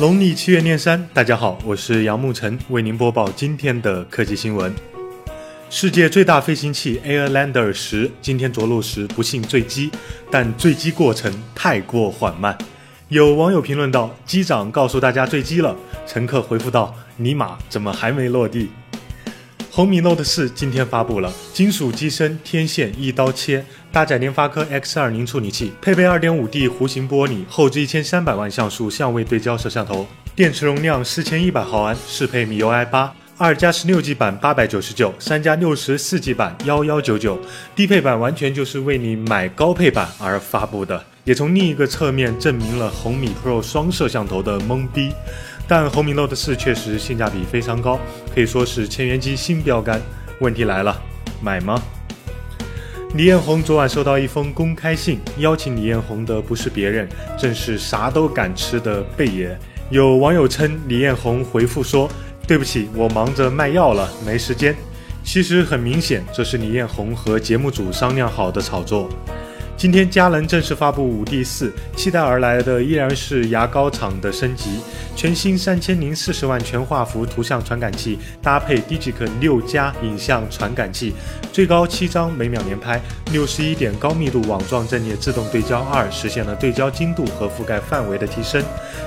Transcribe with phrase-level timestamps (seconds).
[0.00, 4.72] 农历七月念三，大家好，我是杨沐晨，为您播报今天的科技新闻。
[5.70, 9.90] 世界最大飞行器 Airlander 十今天着陆时不幸坠机，
[10.30, 12.56] 但坠机过程太过缓慢。
[13.08, 15.74] 有网友评论道：“机长告诉大家坠机了。”
[16.06, 18.70] 乘客回复道：“尼玛，怎么还没落地？”
[19.78, 30.04] 红米 Note 四今天发布了金属机身天线一刀切，搭载联发科 X 二零处理器，配备二点五 D 弧形玻璃，后置一千三百万像素相位对焦摄像头，
[30.34, 37.38] 电池容量四千一百毫安，适配 MIUI 八，二加十六 G 版八百九十九，三加六十四 G 版幺幺九九，
[37.76, 45.12] 低配版完全就是为你买高配版而发布的，也从另一个侧面证明了红米 Pro 双摄像头的懵逼。
[45.68, 48.00] 但红米 Note 4确实性价比非常高，
[48.34, 50.00] 可以说是千元机新标杆。
[50.40, 50.98] 问题来了，
[51.42, 51.82] 买吗？
[53.14, 57.08] 李彦宏昨晚收到一封公开信，邀请李彦宏的不是别人，
[57.38, 59.58] 正是啥都敢吃的贝爷。
[59.90, 62.08] 有网友称李彦宏回复说
[62.46, 64.74] ：“对不起，我忙着卖药了，没时间。”
[65.24, 69.10] 其实很明显，这是李彦宏和节目组商量好的炒作。
[69.78, 74.80] 今天佳能正式发布五 D 四，期待而来的依然是牙膏厂的升级。
[75.14, 81.14] 全新三千零四十万全画幅图像传感器，搭配 Digic 六加影像传感器，
[81.52, 88.60] 最高七张每秒连拍，六十一点高密度网状阵列自动对焦二，实现了对焦精度和覆盖范围的提升。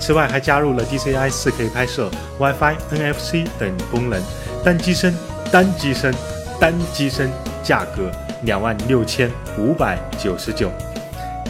[0.00, 4.18] 此外，还加入了 DCI 四 K 拍摄、WiFi、NFC 等功能。
[4.64, 5.14] 单机身，
[5.52, 6.14] 单机身，
[6.58, 7.30] 单机身，
[7.62, 8.10] 价格。
[8.44, 10.70] 两万六千五百九十九，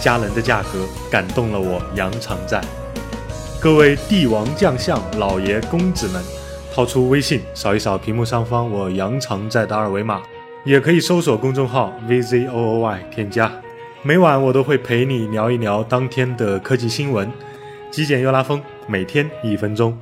[0.00, 2.61] 佳能的价格感动了我杨常在。
[3.61, 6.22] 各位帝王将相、老爷公子们，
[6.72, 10.20] 掏出微信扫一扫屏幕上方我杨常在的二维码，
[10.65, 13.50] 也可以搜索公众号 VZOOY 添加。
[14.03, 17.33] 每晚我都会陪你聊一聊当天的科技新闻，
[17.91, 19.98] 极简又拉风，每天一分钟。